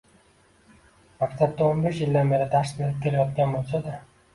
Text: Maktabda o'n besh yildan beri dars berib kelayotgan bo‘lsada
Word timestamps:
Maktabda 1.21 1.67
o'n 1.75 1.85
besh 1.85 2.03
yildan 2.07 2.35
beri 2.37 2.51
dars 2.59 2.77
berib 2.83 3.01
kelayotgan 3.09 3.59
bo‘lsada 3.61 4.01